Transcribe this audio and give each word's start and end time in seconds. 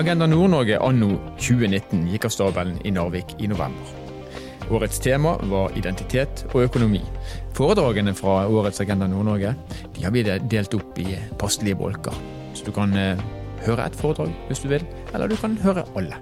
Agenda 0.00 0.24
Nord-Norge 0.24 0.78
anno 0.80 1.18
2019 1.36 2.06
gikk 2.08 2.24
av 2.24 2.32
stabelen 2.32 2.78
i 2.88 2.92
Narvik 2.94 3.34
i 3.36 3.48
november. 3.50 3.90
Årets 4.72 5.02
tema 5.04 5.34
var 5.50 5.76
identitet 5.76 6.46
og 6.54 6.62
økonomi. 6.62 7.02
Foredragene 7.58 8.14
fra 8.16 8.46
årets 8.48 8.80
Agenda 8.80 9.10
Nord-Norge 9.12 9.52
de 9.92 10.06
har 10.06 10.14
blitt 10.14 10.48
delt 10.48 10.78
opp 10.78 10.96
i 11.04 11.18
passelige 11.36 11.76
bolker. 11.82 12.16
Så 12.56 12.64
du 12.64 12.72
kan 12.72 12.96
eh, 12.96 13.20
høre 13.66 13.90
ett 13.90 14.00
foredrag 14.00 14.32
hvis 14.48 14.64
du 14.64 14.70
vil, 14.72 14.88
eller 15.12 15.28
du 15.28 15.36
kan 15.36 15.60
høre 15.60 15.84
alle. 15.92 16.16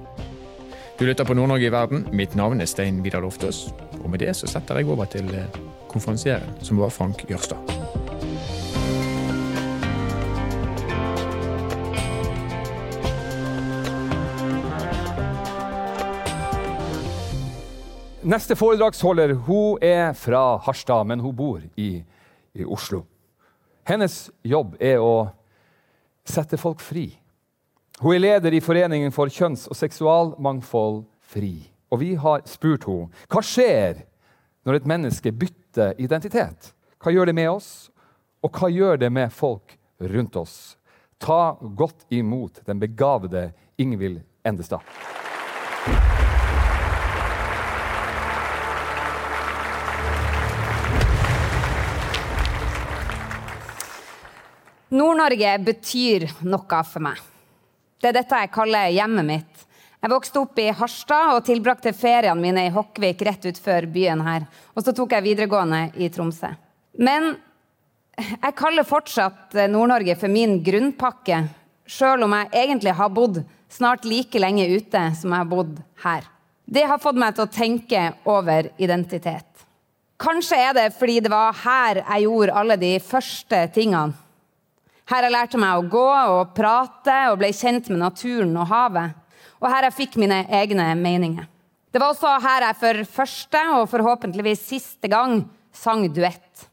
Du 0.99 1.07
lytter 1.07 1.29
på 1.29 1.39
Nord-Norge 1.39 1.71
i 1.71 1.75
verden. 1.79 2.09
Mitt 2.11 2.35
navn 2.35 2.59
er 2.59 2.67
Stein 2.67 3.05
Vidar 3.07 3.23
Loftaas. 3.23 3.69
Og 4.03 4.11
med 4.11 4.27
det 4.27 4.35
så 4.35 4.51
setter 4.51 4.83
jeg 4.83 4.91
over 4.91 5.07
til 5.07 5.31
eh, 5.31 5.61
konferansieren, 5.87 6.59
som 6.67 6.83
var 6.83 6.91
Frank 6.91 7.29
Jørstad. 7.31 7.78
Neste 18.23 18.57
foredragsholder 18.59 19.33
hun 19.47 19.79
er 19.83 20.13
fra 20.13 20.57
Harstad, 20.59 21.05
men 21.07 21.21
hun 21.21 21.37
bor 21.37 21.61
i, 21.79 22.03
i 22.53 22.65
Oslo. 22.67 23.05
Hennes 23.87 24.31
jobb 24.43 24.75
er 24.83 24.99
å 24.99 25.29
sette 26.27 26.59
folk 26.59 26.83
fri. 26.83 27.13
Hun 28.03 28.17
er 28.17 28.25
leder 28.25 28.57
i 28.59 28.61
Foreningen 28.63 29.15
for 29.15 29.31
kjønns- 29.31 29.69
og 29.71 29.79
seksualmangfold 29.79 31.05
FRI. 31.31 31.71
Og 31.95 32.03
vi 32.03 32.11
har 32.19 32.43
spurt 32.51 32.89
henne 32.91 33.07
hva 33.31 33.45
skjer 33.47 34.03
når 34.67 34.81
et 34.81 34.91
menneske 34.91 35.31
bytter 35.31 35.95
identitet. 36.03 36.73
Hva 36.99 37.15
gjør 37.15 37.31
det 37.31 37.37
med 37.39 37.53
oss, 37.53 37.71
og 38.43 38.51
hva 38.51 38.67
gjør 38.67 38.99
det 38.99 39.13
med 39.15 39.31
folk 39.31 39.79
rundt 40.03 40.43
oss? 40.43 40.75
Ta 41.23 41.55
godt 41.55 42.03
imot 42.11 42.65
den 42.67 42.83
begavede 42.83 43.53
Ingvild 43.79 44.25
Endestad. 44.43 44.83
Nord-Norge 54.89 55.59
betyr 55.61 56.29
noe 56.49 56.83
for 56.89 57.05
meg. 57.05 57.19
Det 58.01 58.09
er 58.09 58.21
dette 58.21 58.39
jeg 58.41 58.53
kaller 58.55 58.93
hjemmet 58.95 59.27
mitt. 59.27 59.65
Jeg 59.99 60.13
vokste 60.13 60.41
opp 60.41 60.61
i 60.63 60.69
Harstad 60.79 61.35
og 61.35 61.45
tilbrakte 61.45 61.91
feriene 61.93 62.39
mine 62.41 62.69
i 62.69 62.73
Hokkvik 62.73 63.25
rett 63.27 63.43
utenfor 63.45 63.89
byen 63.93 64.23
her. 64.25 64.47
Og 64.79 64.87
så 64.87 64.95
tok 64.97 65.13
jeg 65.13 65.27
videregående 65.27 65.89
i 65.99 66.09
Tromsø. 66.15 66.53
Men 67.03 67.35
jeg 68.17 68.55
kaller 68.57 68.87
fortsatt 68.87 69.57
Nord-Norge 69.69 70.15
for 70.19 70.33
min 70.33 70.57
grunnpakke, 70.65 71.43
sjøl 71.89 72.25
om 72.25 72.37
jeg 72.39 72.51
egentlig 72.63 72.95
har 72.97 73.13
bodd 73.13 73.43
snart 73.69 74.07
like 74.09 74.41
lenge 74.41 74.65
ute 74.71 75.03
som 75.19 75.35
jeg 75.35 75.43
har 75.43 75.51
bodd 75.51 75.75
her. 76.05 76.25
Det 76.65 76.87
har 76.89 77.03
fått 77.03 77.19
meg 77.21 77.37
til 77.37 77.45
å 77.45 77.53
tenke 77.53 78.07
over 78.29 78.71
identitet. 78.81 79.45
Kanskje 80.19 80.63
er 80.63 80.73
det 80.77 80.87
fordi 80.97 81.21
det 81.25 81.33
var 81.33 81.53
her 81.65 82.01
jeg 82.01 82.25
gjorde 82.25 82.57
alle 82.63 82.79
de 82.81 82.95
første 83.03 83.63
tingene. 83.75 84.17
Her 85.09 85.25
jeg 85.25 85.33
lærte 85.33 85.61
meg 85.61 85.79
å 85.79 85.87
gå 85.89 86.05
og 86.05 86.51
prate 86.57 87.17
og 87.33 87.39
ble 87.41 87.49
kjent 87.57 87.89
med 87.89 88.03
naturen 88.03 88.53
og 88.61 88.69
havet. 88.69 89.15
Og 89.59 89.71
her 89.73 89.89
jeg 89.89 89.97
fikk 90.03 90.19
mine 90.21 90.43
egne 90.53 90.91
meninger. 90.99 91.47
Det 91.89 92.01
var 92.03 92.13
også 92.13 92.35
her 92.45 92.67
jeg 92.67 92.79
for 92.83 93.05
første 93.15 93.63
og 93.79 93.87
forhåpentligvis 93.89 94.67
siste 94.69 95.09
gang 95.09 95.41
sang 95.73 96.05
duett. 96.13 96.67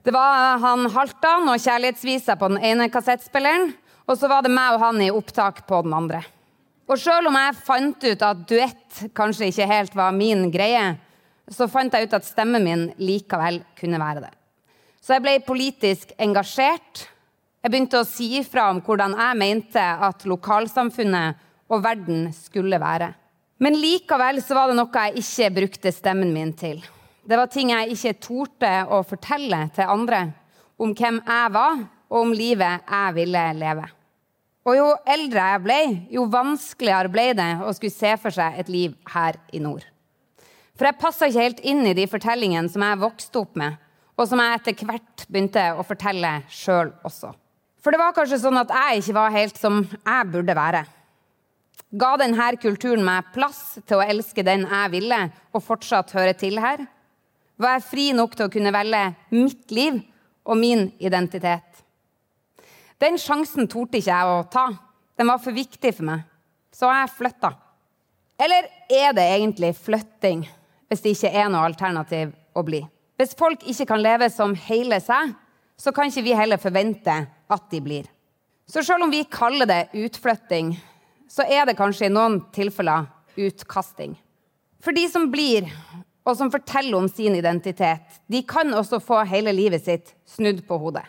Det 0.00 0.14
var 0.14 0.56
han 0.62 0.88
Haltan 0.94 1.50
og 1.52 1.60
kjærlighetsvisa 1.60 2.38
på 2.40 2.48
den 2.54 2.62
ene 2.64 2.88
kassettspilleren, 2.88 3.74
og 4.08 4.16
så 4.16 4.30
var 4.32 4.46
det 4.46 4.54
meg 4.54 4.78
og 4.78 4.80
han 4.86 5.02
i 5.04 5.10
opptak 5.12 5.66
på 5.68 5.82
den 5.84 5.92
andre. 5.92 6.22
Og 6.88 6.96
sjøl 6.96 7.28
om 7.28 7.36
jeg 7.36 7.58
fant 7.66 8.08
ut 8.08 8.24
at 8.24 8.42
duett 8.48 9.02
kanskje 9.12 9.50
ikke 9.52 9.68
helt 9.68 9.98
var 9.98 10.16
min 10.16 10.48
greie, 10.48 10.94
så 11.52 11.68
fant 11.68 11.92
jeg 11.92 12.08
ut 12.08 12.16
at 12.16 12.24
stemmen 12.24 12.64
min 12.64 12.88
likevel 12.96 13.60
kunne 13.76 14.00
være 14.00 14.24
det. 14.24 14.37
Så 15.00 15.16
jeg 15.16 15.24
ble 15.24 15.38
politisk 15.46 16.12
engasjert. 16.20 17.06
Jeg 17.62 17.72
begynte 17.72 18.00
å 18.00 18.06
si 18.06 18.30
ifra 18.38 18.68
om 18.72 18.82
hvordan 18.84 19.16
jeg 19.18 19.38
mente 19.40 19.82
at 19.82 20.26
lokalsamfunnet 20.28 21.46
og 21.68 21.82
verden 21.84 22.28
skulle 22.36 22.80
være. 22.80 23.12
Men 23.58 23.74
likevel 23.78 24.38
så 24.44 24.54
var 24.54 24.70
det 24.70 24.78
noe 24.78 25.04
jeg 25.08 25.22
ikke 25.22 25.54
brukte 25.56 25.92
stemmen 25.94 26.30
min 26.34 26.52
til. 26.56 26.78
Det 27.28 27.36
var 27.36 27.50
ting 27.52 27.72
jeg 27.74 27.92
ikke 27.92 28.18
torde 28.24 28.72
å 28.94 29.02
fortelle 29.04 29.66
til 29.76 29.90
andre 29.90 30.22
om 30.78 30.94
hvem 30.94 31.18
jeg 31.26 31.54
var, 31.54 31.80
og 32.08 32.22
om 32.22 32.32
livet 32.32 32.86
jeg 32.88 33.14
ville 33.18 33.42
leve. 33.58 33.84
Og 34.68 34.76
jo 34.76 34.86
eldre 35.08 35.44
jeg 35.52 35.60
ble, 35.64 35.80
jo 36.12 36.24
vanskeligere 36.32 37.10
ble 37.12 37.26
det 37.36 37.50
å 37.64 37.72
skulle 37.76 37.94
se 37.94 38.14
for 38.20 38.34
seg 38.34 38.56
et 38.60 38.70
liv 38.72 38.94
her 39.12 39.36
i 39.52 39.60
nord. 39.64 39.84
For 40.78 40.88
jeg 40.88 41.00
passa 41.00 41.28
ikke 41.28 41.44
helt 41.44 41.62
inn 41.66 41.82
i 41.88 41.96
de 41.96 42.06
fortellingene 42.08 42.70
som 42.72 42.84
jeg 42.84 43.00
vokste 43.02 43.42
opp 43.42 43.58
med, 43.58 43.76
og 44.18 44.26
som 44.26 44.40
jeg 44.42 44.58
etter 44.58 44.86
hvert 44.88 45.26
begynte 45.30 45.64
å 45.78 45.84
fortelle 45.86 46.40
sjøl 46.50 46.90
også. 47.06 47.30
For 47.78 47.94
det 47.94 48.00
var 48.00 48.14
kanskje 48.16 48.40
sånn 48.42 48.58
at 48.58 48.72
jeg 48.74 49.02
ikke 49.02 49.16
var 49.20 49.34
helt 49.34 49.58
som 49.60 49.84
jeg 49.86 50.30
burde 50.32 50.56
være. 50.58 50.82
Ga 51.88 52.10
denne 52.20 52.48
kulturen 52.60 53.04
meg 53.06 53.30
plass 53.32 53.78
til 53.86 54.00
å 54.00 54.04
elske 54.04 54.44
den 54.44 54.66
jeg 54.66 54.92
ville, 54.92 55.20
og 55.54 55.64
fortsatt 55.64 56.12
høre 56.18 56.34
til 56.36 56.58
her? 56.60 56.82
Var 57.58 57.78
jeg 57.78 57.86
fri 57.86 58.08
nok 58.14 58.34
til 58.36 58.48
å 58.48 58.52
kunne 58.52 58.74
velge 58.74 59.04
mitt 59.32 59.72
liv 59.72 60.02
og 60.44 60.58
min 60.58 60.88
identitet? 60.98 61.80
Den 62.98 63.16
sjansen 63.22 63.70
torde 63.70 64.00
ikke 64.00 64.10
jeg 64.10 64.34
å 64.34 64.44
ta. 64.50 64.66
Den 65.18 65.30
var 65.30 65.40
for 65.42 65.54
viktig 65.54 65.94
for 65.94 66.10
meg. 66.10 66.26
Så 66.74 66.90
jeg 66.90 67.14
flytta. 67.14 67.54
Eller 68.38 68.68
er 68.90 69.14
det 69.14 69.24
egentlig 69.38 69.72
flytting 69.78 70.44
hvis 70.90 71.02
det 71.04 71.14
ikke 71.14 71.34
er 71.34 71.50
noe 71.50 71.66
alternativ 71.66 72.34
å 72.54 72.62
bli? 72.66 72.82
Hvis 73.18 73.34
folk 73.38 73.64
ikke 73.66 73.88
kan 73.90 74.02
leve 74.02 74.28
som 74.30 74.54
hele 74.68 75.00
seg, 75.02 75.34
så 75.78 75.90
kan 75.94 76.06
ikke 76.10 76.22
vi 76.26 76.36
heller 76.38 76.60
forvente 76.62 77.14
at 77.26 77.64
de 77.72 77.80
blir. 77.82 78.06
Så 78.68 78.84
selv 78.86 79.06
om 79.06 79.10
vi 79.10 79.24
kaller 79.26 79.66
det 79.66 79.88
utflytting, 79.96 80.74
så 81.28 81.42
er 81.42 81.66
det 81.66 81.76
kanskje 81.78 82.06
i 82.08 82.12
noen 82.12 82.38
tilfeller 82.54 83.08
utkasting. 83.38 84.14
For 84.82 84.94
de 84.94 85.06
som 85.10 85.26
blir, 85.32 85.66
og 86.22 86.36
som 86.38 86.52
forteller 86.52 86.98
om 86.98 87.08
sin 87.10 87.34
identitet, 87.34 88.20
de 88.30 88.42
kan 88.46 88.70
også 88.74 89.00
få 89.02 89.22
hele 89.26 89.54
livet 89.56 89.82
sitt 89.84 90.14
snudd 90.28 90.62
på 90.68 90.78
hodet. 90.78 91.06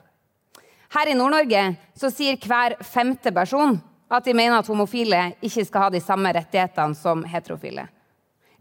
Her 0.90 1.12
i 1.12 1.18
Nord-Norge 1.18 1.64
så 2.00 2.09
sier 2.09 2.40
hver 2.42 2.80
femte 2.81 3.34
person 3.36 3.78
at 4.09 4.25
de 4.25 4.34
mener 4.34 4.58
at 4.58 4.69
homofile 4.72 5.36
ikke 5.46 5.68
skal 5.68 5.86
ha 5.86 5.94
de 5.94 6.02
samme 6.02 6.31
rettighetene 6.34 6.98
som 6.98 7.22
heterofile. 7.30 7.86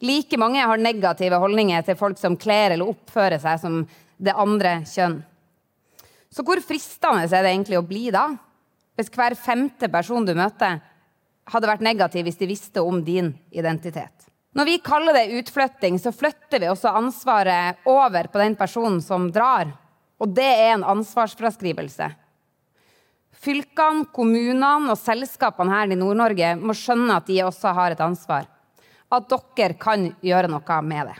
Like 0.00 0.38
mange 0.38 0.62
har 0.62 0.78
negative 0.78 1.41
holdninger 1.42 1.82
til 1.82 1.97
folk 1.98 2.19
som 2.20 2.36
kler 2.38 2.75
eller 2.75 2.91
oppfører 2.92 3.41
seg 3.42 3.59
som 3.62 3.81
det 4.19 4.34
andre 4.34 4.81
kjønn. 4.86 5.19
Så 6.31 6.44
hvor 6.47 6.60
fristende 6.62 7.25
er 7.26 7.42
det 7.42 7.50
egentlig 7.50 7.78
å 7.81 7.86
bli 7.86 8.08
da? 8.14 8.28
Hvis 8.98 9.10
hver 9.14 9.34
femte 9.38 9.88
person 9.91 10.26
du 10.26 10.34
møter, 10.38 10.78
hadde 11.48 11.70
vært 11.70 11.84
negativ 11.87 12.26
hvis 12.26 12.38
de 12.38 12.50
visste 12.50 12.82
om 12.84 13.00
din 13.03 13.32
identitet. 13.50 14.26
Når 14.58 14.66
vi 14.69 14.78
kaller 14.84 15.16
det 15.16 15.38
utflytting, 15.38 15.98
så 16.03 16.12
flytter 16.12 16.60
vi 16.60 16.70
også 16.70 16.92
ansvaret 16.98 17.88
over 17.88 18.28
på 18.31 18.41
den 18.42 18.56
personen 18.58 19.00
som 19.04 19.28
drar. 19.32 19.70
Og 20.19 20.31
det 20.34 20.47
er 20.47 20.75
en 20.75 20.87
ansvarsfraskrivelse. 20.97 22.10
Fylkene, 23.38 24.08
kommunene 24.12 24.92
og 24.92 24.98
selskapene 24.98 25.72
her 25.72 25.94
i 25.94 25.98
Nord-Norge 25.98 26.54
må 26.58 26.75
skjønne 26.75 27.20
at 27.20 27.28
de 27.31 27.38
også 27.47 27.75
har 27.76 27.94
et 27.94 28.03
ansvar 28.03 28.48
at 29.08 29.30
dere 29.56 29.76
kan 29.80 30.10
gjøre 30.24 30.50
noe 30.52 30.80
med 30.84 31.10
det. 31.10 31.16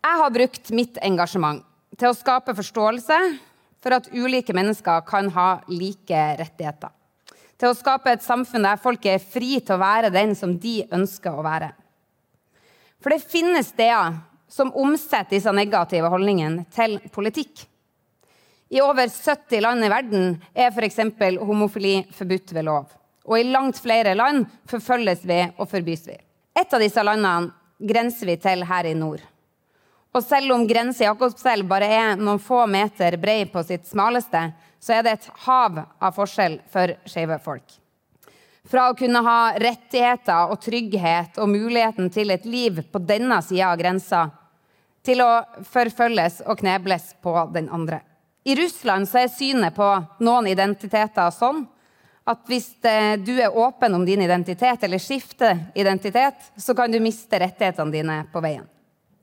Jeg 0.00 0.20
har 0.22 0.32
brukt 0.32 0.70
mitt 0.72 0.96
engasjement 1.04 1.64
til 1.98 2.08
å 2.08 2.16
skape 2.16 2.54
forståelse 2.56 3.18
for 3.80 3.96
at 3.96 4.08
ulike 4.12 4.54
mennesker 4.56 5.04
kan 5.08 5.28
ha 5.34 5.50
like 5.68 6.22
rettigheter. 6.40 6.92
Til 7.60 7.72
å 7.72 7.76
skape 7.76 8.14
et 8.14 8.24
samfunn 8.24 8.64
der 8.64 8.80
folk 8.80 9.04
er 9.04 9.20
fri 9.20 9.58
til 9.60 9.76
å 9.76 9.82
være 9.82 10.12
den 10.14 10.32
som 10.36 10.54
de 10.60 10.80
ønsker 10.88 11.36
å 11.36 11.44
være. 11.44 11.74
For 13.00 13.12
det 13.12 13.24
finnes 13.28 13.72
steder 13.72 14.16
som 14.50 14.72
omsetter 14.76 15.36
disse 15.36 15.52
negative 15.52 16.08
holdningene 16.12 16.64
til 16.72 16.96
politikk. 17.12 17.66
I 18.70 18.80
over 18.84 19.10
70 19.10 19.60
land 19.64 19.84
i 19.84 19.90
verden 19.90 20.32
er 20.54 20.70
f.eks. 20.70 21.00
homofili 21.42 22.00
forbudt 22.14 22.54
ved 22.56 22.68
lov. 22.68 22.88
Og 23.28 23.36
i 23.38 23.48
langt 23.50 23.80
flere 23.82 24.14
land 24.16 24.46
forfølges 24.70 25.24
vi 25.28 25.40
og 25.56 25.68
forbys 25.68 26.06
vi. 26.08 26.16
Et 26.58 26.74
av 26.74 26.82
disse 26.82 27.02
landene 27.02 27.52
grenser 27.78 28.26
vi 28.26 28.36
til 28.40 28.64
her 28.66 28.88
i 28.88 28.94
nord. 28.94 29.20
Og 30.10 30.24
selv 30.26 30.56
om 30.56 30.66
grensa 30.66 31.04
Jakobselv 31.06 31.68
bare 31.70 31.86
er 31.86 32.16
noen 32.18 32.40
få 32.42 32.64
meter 32.66 33.14
brei 33.20 33.44
på 33.46 33.62
sitt 33.62 33.86
smaleste, 33.86 34.48
så 34.82 34.96
er 34.96 35.04
det 35.06 35.12
et 35.12 35.28
hav 35.46 35.78
av 35.78 36.16
forskjell 36.16 36.58
for 36.72 36.96
skeive 37.06 37.38
folk. 37.44 37.76
Fra 38.70 38.88
å 38.90 38.96
kunne 38.98 39.22
ha 39.24 39.38
rettigheter 39.58 40.50
og 40.50 40.60
trygghet 40.64 41.38
og 41.40 41.48
muligheten 41.48 42.10
til 42.12 42.34
et 42.34 42.44
liv 42.44 42.82
på 42.92 43.00
denne 43.02 43.38
sida 43.42 43.70
av 43.70 43.78
grensa, 43.80 44.26
til 45.06 45.22
å 45.24 45.30
forfølges 45.64 46.42
og 46.44 46.58
knebles 46.60 47.14
på 47.22 47.32
den 47.54 47.70
andre. 47.72 48.02
I 48.44 48.56
Russland 48.58 49.08
er 49.16 49.30
synet 49.32 49.76
på 49.76 49.88
noen 50.24 50.48
identiteter 50.50 51.30
sånn 51.32 51.64
at 52.30 52.42
hvis 52.50 52.68
eh, 52.86 53.16
du 53.18 53.32
er 53.40 53.56
åpen 53.56 53.94
om 53.94 54.04
din 54.06 54.22
identitet, 54.22 54.84
eller 54.86 55.02
skifter 55.02 55.58
identitet, 55.74 56.50
så 56.56 56.74
kan 56.74 56.92
du 56.92 57.00
miste 57.02 57.38
rettighetene 57.40 57.94
dine 57.94 58.18
på 58.32 58.42
veien. 58.44 58.66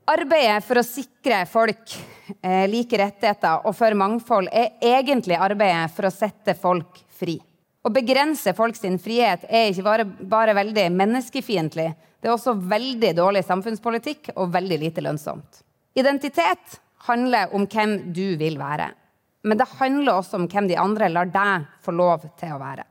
Arbeidet 0.08 0.64
for 0.64 0.80
å 0.80 0.88
sikre 0.88 1.42
folk 1.52 1.94
eh, 2.40 2.66
like 2.72 3.00
rettigheter 3.00 3.68
og 3.68 3.76
for 3.76 3.96
mangfold 4.00 4.48
er 4.52 4.78
egentlig 4.80 5.36
arbeidet 5.36 5.92
for 5.96 6.08
å 6.08 6.14
sette 6.14 6.56
folk 6.56 7.02
fri. 7.20 7.38
Å 7.84 7.92
begrense 7.94 8.52
folks 8.56 8.84
frihet 9.04 9.46
er 9.48 9.70
ikke 9.72 9.86
bare, 9.86 10.06
bare 10.06 10.56
veldig 10.58 10.90
menneskefiendtlig, 10.96 11.92
det 12.20 12.28
er 12.28 12.34
også 12.34 12.56
veldig 12.58 13.14
dårlig 13.16 13.44
samfunnspolitikk 13.46 14.34
og 14.36 14.52
veldig 14.56 14.80
lite 14.82 15.04
lønnsomt. 15.06 15.62
Identitet 15.96 16.80
handler 17.08 17.54
om 17.56 17.68
hvem 17.70 18.12
du 18.14 18.36
vil 18.40 18.58
være. 18.60 18.90
Men 19.48 19.60
det 19.60 19.70
handler 19.78 20.18
også 20.18 20.42
om 20.42 20.48
hvem 20.52 20.68
de 20.68 20.80
andre 20.80 21.08
lar 21.14 21.30
deg 21.32 21.68
få 21.86 21.94
lov 21.96 22.26
til 22.40 22.56
å 22.56 22.62
være. 22.62 22.84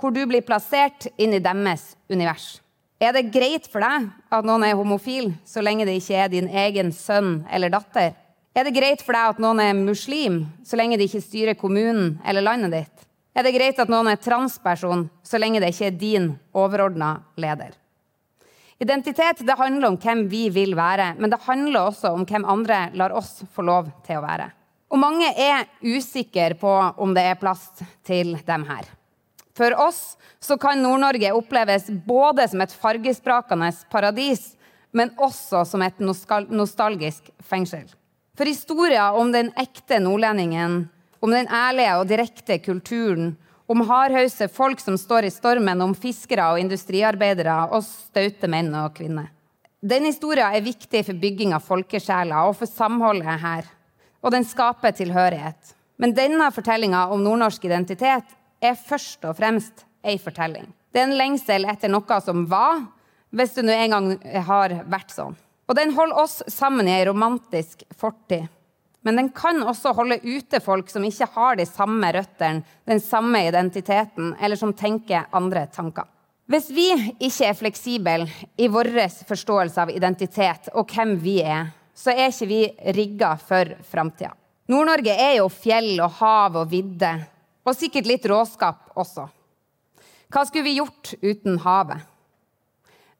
Hvor 0.00 0.14
du 0.14 0.24
blir 0.26 0.44
plassert 0.46 1.06
inn 1.16 1.34
i 1.36 1.42
deres 1.42 1.94
univers. 2.10 2.58
Er 3.02 3.12
det 3.14 3.28
greit 3.34 3.66
for 3.70 3.82
deg 3.82 4.10
at 4.32 4.46
noen 4.46 4.64
er 4.66 4.76
homofil, 4.78 5.32
så 5.44 5.62
lenge 5.62 5.86
det 5.86 5.98
ikke 5.98 6.18
er 6.18 6.30
din 6.32 6.48
egen 6.48 6.92
sønn 6.94 7.42
eller 7.52 7.72
datter? 7.74 8.14
Er 8.54 8.66
det 8.66 8.74
greit 8.76 9.02
for 9.02 9.16
deg 9.16 9.34
at 9.34 9.40
noen 9.42 9.60
er 9.60 9.74
muslim, 9.74 10.44
så 10.62 10.78
lenge 10.78 10.98
de 10.98 11.08
ikke 11.08 11.24
styrer 11.24 11.58
kommunen 11.58 12.20
eller 12.24 12.44
landet 12.46 12.74
ditt? 12.76 13.06
Er 13.34 13.42
det 13.42 13.54
greit 13.56 13.80
at 13.82 13.90
noen 13.90 14.12
er 14.12 14.20
transperson, 14.22 15.08
så 15.26 15.40
lenge 15.42 15.58
det 15.58 15.72
ikke 15.74 15.88
er 15.90 15.96
din 15.98 16.28
overordna 16.54 17.16
leder? 17.34 17.74
Identitet 18.78 19.42
det 19.46 19.58
handler 19.58 19.90
om 19.90 19.98
hvem 19.98 20.26
vi 20.30 20.48
vil 20.54 20.76
være, 20.78 21.14
men 21.18 21.32
det 21.32 21.42
handler 21.46 21.90
også 21.90 22.12
om 22.14 22.26
hvem 22.26 22.46
andre 22.46 22.88
lar 22.94 23.14
oss 23.14 23.40
få 23.54 23.66
lov 23.66 23.90
til 24.06 24.20
å 24.20 24.24
være. 24.24 24.50
Og 24.94 25.00
mange 25.02 25.30
er 25.34 25.66
usikre 25.82 26.54
på 26.58 26.72
om 27.02 27.14
det 27.16 27.24
er 27.26 27.40
plass 27.40 27.70
til 28.06 28.36
dem 28.46 28.66
her. 28.70 28.86
For 29.54 29.74
oss 29.78 30.16
så 30.42 30.58
kan 30.58 30.82
Nord-Norge 30.82 31.30
oppleves 31.32 31.86
både 32.06 32.48
som 32.50 32.62
et 32.64 32.74
fargesprakende 32.74 33.70
paradis, 33.90 34.54
men 34.94 35.12
også 35.18 35.64
som 35.66 35.82
et 35.82 36.00
nostalgisk 36.02 37.30
fengsel. 37.42 37.86
For 38.34 38.50
historier 38.50 39.14
om 39.14 39.30
den 39.34 39.52
ekte 39.58 40.00
nordlendingen 40.02 40.84
om 41.24 41.32
den 41.32 41.48
ærlige 41.48 41.94
og 41.96 42.08
direkte 42.10 42.58
kulturen, 42.60 43.32
om 43.70 43.80
hardhause 43.88 44.44
folk 44.52 44.82
som 44.82 44.98
står 45.00 45.24
i 45.24 45.32
stormen, 45.32 45.80
om 45.80 45.94
fiskere 45.96 46.50
og 46.52 46.60
industriarbeidere 46.60 47.54
og 47.72 47.80
staute 47.86 48.50
menn 48.52 48.68
og 48.76 48.92
kvinner. 48.98 49.30
Den 49.80 50.04
historien 50.04 50.52
er 50.52 50.64
viktig 50.64 51.00
for 51.06 51.16
bygging 51.20 51.54
av 51.56 51.64
folkesjeler 51.64 52.50
og 52.50 52.58
for 52.58 52.68
samholdet 52.68 53.40
her. 53.40 53.70
Og 54.20 54.32
den 54.32 54.44
skaper 54.48 54.92
tilhørighet. 54.96 55.72
Men 56.00 56.12
denne 56.16 56.50
fortellinga 56.52 57.06
om 57.12 57.24
nordnorsk 57.24 57.64
identitet 57.68 58.36
er 58.64 58.78
først 58.78 59.24
og 59.28 59.36
fremst 59.38 59.84
ei 60.04 60.18
fortelling. 60.20 60.66
Det 60.92 61.02
er 61.02 61.08
en 61.08 61.18
lengsel 61.18 61.66
etter 61.70 61.90
noe 61.90 62.20
som 62.22 62.44
var, 62.50 62.84
hvis 63.34 63.56
det 63.56 63.64
nå 63.66 63.74
en 63.74 63.94
gang 63.96 64.10
har 64.46 64.76
vært 64.90 65.14
sånn. 65.14 65.34
Og 65.64 65.78
den 65.78 65.94
holder 65.96 66.20
oss 66.22 66.42
sammen 66.52 66.88
i 66.88 66.94
ei 66.94 67.06
romantisk 67.08 67.82
fortid. 67.98 68.46
Men 69.04 69.18
den 69.20 69.28
kan 69.36 69.60
også 69.60 69.92
holde 69.96 70.20
ute 70.24 70.60
folk 70.64 70.88
som 70.92 71.04
ikke 71.04 71.28
har 71.34 71.58
de 71.58 71.66
samme 71.68 72.08
røttene, 72.16 72.64
den 72.88 73.00
samme 73.04 73.42
identiteten, 73.48 74.32
eller 74.40 74.56
som 74.56 74.72
tenker 74.76 75.26
andre 75.36 75.66
tanker. 75.72 76.08
Hvis 76.48 76.70
vi 76.76 76.90
ikke 77.24 77.48
er 77.48 77.56
fleksible 77.56 78.28
i 78.60 78.68
vår 78.68 78.90
forståelse 79.28 79.80
av 79.80 79.92
identitet 79.92 80.68
og 80.76 80.92
hvem 80.92 81.16
vi 81.20 81.38
er, 81.40 81.70
så 81.96 82.12
er 82.12 82.32
ikke 82.32 82.48
vi 82.50 82.62
rigga 82.96 83.34
for 83.40 83.76
framtida. 83.88 84.32
Nord-Norge 84.68 85.12
er 85.20 85.38
jo 85.38 85.48
fjell 85.52 85.98
og 86.00 86.18
hav 86.20 86.56
og 86.62 86.70
vidde, 86.72 87.12
og 87.64 87.76
sikkert 87.76 88.08
litt 88.08 88.26
råskap 88.28 88.92
også. 88.98 89.26
Hva 90.32 90.42
skulle 90.48 90.66
vi 90.66 90.78
gjort 90.78 91.14
uten 91.22 91.58
havet? 91.64 92.02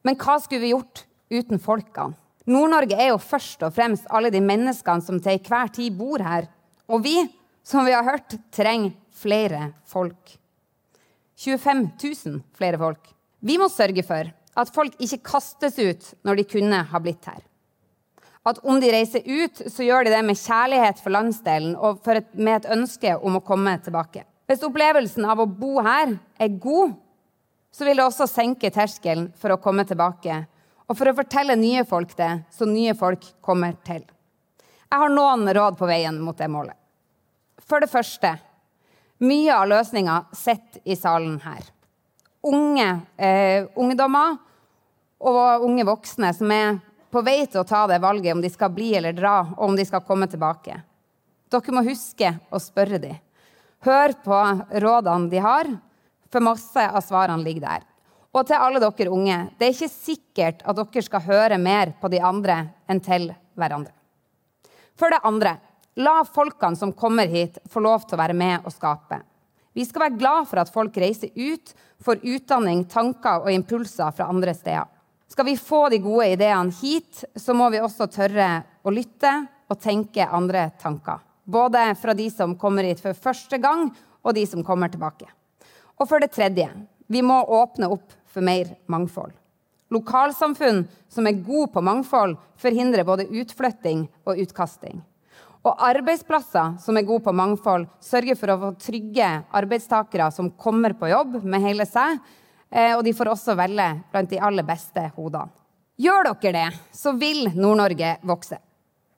Men 0.05 0.19
hva 0.21 0.37
skulle 0.43 0.65
vi 0.65 0.75
gjort 0.75 1.05
uten 1.33 1.61
folkene? 1.63 2.19
Nord-Norge 2.45 2.97
er 3.01 3.09
jo 3.09 3.21
først 3.23 3.63
og 3.65 3.73
fremst 3.73 4.09
alle 4.13 4.29
de 4.33 4.43
menneskene 4.45 5.05
som 5.05 5.21
til 5.23 5.39
enhver 5.39 5.71
tid 5.73 5.95
bor 5.97 6.21
her. 6.21 6.51
Og 6.93 7.01
vi, 7.07 7.17
som 7.65 7.87
vi 7.87 7.95
har 7.97 8.05
hørt, 8.05 8.37
trenger 8.53 8.93
flere 9.17 9.71
folk. 9.89 10.35
25 11.41 11.87
000 12.03 12.43
flere 12.55 12.79
folk. 12.79 13.09
Vi 13.41 13.57
må 13.61 13.71
sørge 13.73 14.05
for 14.05 14.29
at 14.29 14.75
folk 14.75 15.01
ikke 15.03 15.23
kastes 15.25 15.81
ut 15.81 16.11
når 16.25 16.41
de 16.41 16.47
kunne 16.53 16.83
ha 16.91 17.01
blitt 17.03 17.25
her. 17.31 17.41
At 18.45 18.61
om 18.61 18.77
de 18.81 18.93
reiser 18.93 19.25
ut, 19.25 19.65
så 19.73 19.87
gjør 19.87 20.05
de 20.05 20.13
det 20.13 20.21
med 20.29 20.37
kjærlighet 20.37 21.01
for 21.01 21.15
landsdelen 21.17 21.73
og 21.81 22.05
et, 22.13 22.29
med 22.37 22.59
et 22.59 22.71
ønske 22.77 23.17
om 23.17 23.39
å 23.39 23.45
komme 23.45 23.73
tilbake. 23.81 24.27
Hvis 24.45 24.65
opplevelsen 24.67 25.25
av 25.25 25.41
å 25.41 25.49
bo 25.49 25.79
her 25.85 26.17
er 26.41 26.59
god, 26.61 26.97
så 27.75 27.87
vil 27.87 27.99
det 27.99 28.05
også 28.07 28.27
senke 28.31 28.71
terskelen 28.71 29.31
for 29.41 29.55
å 29.55 29.61
komme 29.61 29.87
tilbake 29.89 30.45
og 30.85 30.99
for 30.99 31.09
å 31.09 31.17
fortelle 31.17 31.57
nye 31.57 31.85
folk 31.89 32.13
det, 32.19 32.31
så 32.53 32.69
nye 32.69 32.93
folk 32.97 33.25
kommer 33.45 33.77
til. 33.87 34.03
Jeg 34.85 35.01
har 35.01 35.11
noen 35.11 35.49
råd 35.57 35.79
på 35.79 35.89
veien 35.89 36.21
mot 36.21 36.37
det 36.39 36.51
målet. 36.53 36.77
For 37.65 37.81
det 37.81 37.89
første 37.89 38.35
mye 39.25 39.57
av 39.57 39.71
løsninga 39.71 40.19
sitter 40.37 40.85
i 40.85 40.97
salen 40.99 41.39
her. 41.45 41.65
Unge 42.45 42.89
eh, 43.17 43.65
ungdommer 43.81 44.37
og 45.25 45.65
unge 45.65 45.87
voksne 45.89 46.35
som 46.37 46.53
er 46.53 46.77
på 47.15 47.23
vei 47.25 47.41
til 47.47 47.63
å 47.63 47.69
ta 47.69 47.87
det 47.89 48.03
valget 48.03 48.35
om 48.35 48.43
de 48.45 48.51
skal 48.53 48.73
bli 48.75 48.91
eller 48.99 49.17
dra, 49.17 49.39
og 49.57 49.71
om 49.71 49.77
de 49.79 49.87
skal 49.89 50.05
komme 50.05 50.29
tilbake. 50.29 50.77
Dere 51.49 51.75
må 51.75 51.85
huske 51.87 52.35
å 52.51 52.61
spørre 52.61 53.01
dem. 53.01 53.24
Hør 53.85 54.15
på 54.25 54.37
rådene 54.81 55.29
de 55.29 55.41
har, 55.45 55.69
for 56.33 56.45
masse 56.45 56.85
av 56.89 57.03
svarene 57.05 57.45
ligger 57.45 57.67
der. 57.67 57.83
Og 58.35 58.47
til 58.49 58.59
alle 58.59 58.81
dere 58.83 59.13
unge, 59.13 59.37
det 59.59 59.67
er 59.67 59.75
ikke 59.75 59.93
sikkert 59.93 60.65
at 60.65 60.79
dere 60.81 61.05
skal 61.05 61.23
høre 61.29 61.59
mer 61.61 61.93
på 62.01 62.09
de 62.11 62.23
andre 62.25 62.57
enn 62.91 63.03
til 63.05 63.29
hverandre. 63.55 63.93
For 64.99 65.13
det 65.13 65.21
andre, 65.27 65.59
la 66.01 66.23
folkene 66.27 66.79
som 66.79 66.95
kommer 66.97 67.31
hit, 67.31 67.61
få 67.71 67.83
lov 67.85 68.07
til 68.07 68.17
å 68.17 68.23
være 68.23 68.37
med 68.39 68.65
og 68.65 68.73
skape. 68.75 69.21
Vi 69.75 69.85
skal 69.87 70.07
være 70.07 70.19
glad 70.19 70.49
for 70.49 70.63
at 70.63 70.73
folk 70.73 70.97
reiser 70.99 71.35
ut, 71.35 71.75
får 72.03 72.23
utdanning, 72.23 72.85
tanker 72.91 73.45
og 73.45 73.53
impulser 73.53 74.15
fra 74.15 74.31
andre 74.31 74.55
steder. 74.55 74.89
Skal 75.31 75.49
vi 75.49 75.57
få 75.59 75.89
de 75.91 75.99
gode 76.03 76.29
ideene 76.35 76.75
hit, 76.81 77.25
så 77.37 77.55
må 77.59 77.69
vi 77.75 77.83
også 77.83 78.07
tørre 78.11 78.49
å 78.87 78.93
lytte 78.95 79.33
og 79.69 79.81
tenke 79.83 80.27
andre 80.31 80.69
tanker. 80.81 81.23
Både 81.45 81.95
fra 82.01 82.15
de 82.17 82.31
som 82.33 82.57
kommer 82.59 82.89
hit 82.89 83.03
for 83.05 83.17
første 83.17 83.59
gang, 83.61 83.91
og 84.25 84.35
de 84.35 84.47
som 84.49 84.65
kommer 84.65 84.89
tilbake. 84.89 85.29
Og 86.01 86.09
for 86.09 86.21
det 86.21 86.33
tredje, 86.33 86.69
vi 87.07 87.23
må 87.23 87.37
åpne 87.45 87.91
opp 87.93 88.15
for 88.33 88.45
mer 88.45 88.73
mangfold. 88.91 89.33
Lokalsamfunn 89.93 90.87
som 91.13 91.27
er 91.29 91.43
gode 91.45 91.71
på 91.75 91.83
mangfold, 91.85 92.39
forhindrer 92.59 93.07
både 93.07 93.29
utflytting 93.29 94.07
og 94.25 94.41
utkasting. 94.41 95.03
Og 95.65 95.81
arbeidsplasser 95.81 96.75
som 96.83 96.97
er 96.99 97.07
gode 97.09 97.25
på 97.25 97.33
mangfold, 97.37 97.87
sørger 98.03 98.37
for 98.37 98.53
å 98.53 98.59
få 98.61 98.73
trygge 98.81 99.29
arbeidstakere 99.55 100.29
som 100.35 100.51
kommer 100.61 100.97
på 100.99 101.09
jobb 101.13 101.39
med 101.45 101.65
hele 101.65 101.87
seg, 101.89 102.19
eh, 102.71 102.93
og 102.97 103.05
de 103.05 103.15
får 103.17 103.33
også 103.33 103.57
velge 103.57 103.89
blant 104.13 104.33
de 104.33 104.41
aller 104.41 104.67
beste 104.67 105.07
hodene. 105.17 105.53
Gjør 106.01 106.27
dere 106.27 106.53
det, 106.57 106.69
så 106.91 107.13
vil 107.15 107.47
Nord-Norge 107.55 108.17
vokse. 108.27 108.59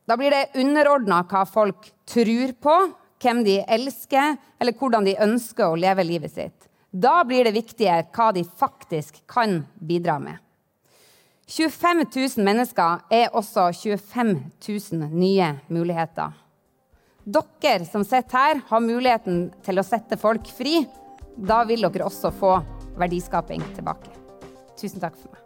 Da 0.06 0.16
blir 0.16 0.30
det 0.30 0.60
underordna 0.62 1.25
hva 1.26 1.42
folk 1.48 1.90
tror 2.06 2.54
på, 2.62 2.76
hvem 3.22 3.42
de 3.46 3.58
elsker, 3.76 4.36
eller 4.60 4.76
hvordan 4.78 5.06
de 5.06 5.16
ønsker 5.25 5.66
å 5.66 5.78
leve 5.78 6.04
livet 6.06 6.32
sitt. 6.32 6.68
Da 6.90 7.25
blir 7.26 7.44
det 7.44 7.56
viktigere 7.56 8.06
hva 8.14 8.30
de 8.32 8.44
faktisk 8.46 9.18
kan 9.28 9.64
bidra 9.76 10.18
med. 10.22 10.38
25 11.46 12.04
000 12.10 12.46
mennesker 12.46 13.04
er 13.12 13.34
også 13.36 13.68
25 13.75 14.32
000 14.66 15.10
nye 15.14 15.52
muligheter. 15.70 16.34
Dere 17.26 17.86
som 17.86 18.04
sitter 18.06 18.38
her, 18.38 18.60
har 18.68 18.82
muligheten 18.82 19.48
til 19.66 19.78
å 19.78 19.86
sette 19.86 20.18
folk 20.18 20.46
fri. 20.54 20.80
Da 21.36 21.64
vil 21.66 21.86
dere 21.86 22.06
også 22.06 22.30
få 22.34 22.56
verdiskaping 22.98 23.62
tilbake. 23.76 24.10
Tusen 24.78 25.02
takk 25.02 25.18
for 25.18 25.34
meg. 25.34 25.46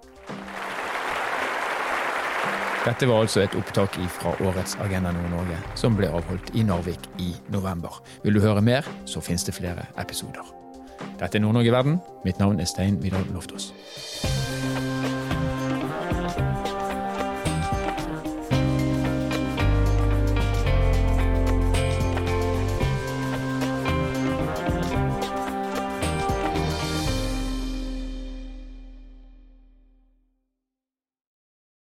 Dette 2.80 3.04
var 3.04 3.20
altså 3.20 3.42
et 3.42 3.54
opptak 3.58 3.98
fra 4.08 4.30
årets 4.40 4.78
Agenda 4.80 5.10
Nord-Norge, 5.12 5.58
som 5.76 5.98
ble 5.98 6.08
avholdt 6.08 6.48
i 6.56 6.62
Narvik 6.64 7.10
i 7.20 7.34
november. 7.52 7.98
Vil 8.24 8.38
du 8.38 8.40
høre 8.40 8.62
mer, 8.64 8.88
så 9.04 9.20
finnes 9.20 9.44
det 9.44 9.52
flere 9.58 9.84
episoder. 10.00 10.48
Dette 11.20 11.36
er 11.36 11.44
Nord-Norge 11.44 11.74
verden. 11.74 12.00
Mitt 12.24 12.40
navn 12.40 12.56
er 12.56 12.64
Stein 12.64 12.96
Vidar 13.02 13.26
Loftaas. 13.34 13.74